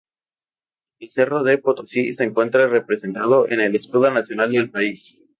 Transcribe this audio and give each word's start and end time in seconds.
El 0.97 1.11
cerro 1.11 1.43
de 1.43 1.59
Potosí 1.59 2.11
se 2.11 2.23
encuentra 2.23 2.65
representado 2.67 3.47
en 3.47 3.61
el 3.61 3.75
escudo 3.75 4.09
nacional 4.09 4.51
del 4.51 4.71
país. 4.71 5.21